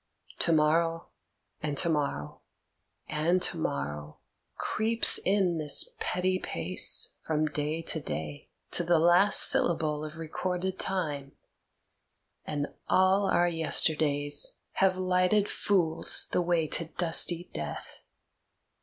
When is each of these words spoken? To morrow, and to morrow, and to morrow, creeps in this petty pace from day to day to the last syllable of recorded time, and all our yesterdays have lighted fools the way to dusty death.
To 0.39 0.51
morrow, 0.51 1.09
and 1.61 1.77
to 1.77 1.87
morrow, 1.87 2.41
and 3.07 3.39
to 3.43 3.55
morrow, 3.55 4.17
creeps 4.57 5.19
in 5.19 5.59
this 5.59 5.89
petty 5.99 6.39
pace 6.39 7.11
from 7.21 7.45
day 7.45 7.83
to 7.83 7.99
day 7.99 8.49
to 8.71 8.83
the 8.83 8.97
last 8.97 9.43
syllable 9.43 10.03
of 10.03 10.17
recorded 10.17 10.79
time, 10.79 11.33
and 12.45 12.73
all 12.89 13.29
our 13.29 13.47
yesterdays 13.47 14.61
have 14.71 14.97
lighted 14.97 15.47
fools 15.47 16.25
the 16.31 16.41
way 16.41 16.65
to 16.65 16.85
dusty 16.85 17.51
death. 17.53 18.01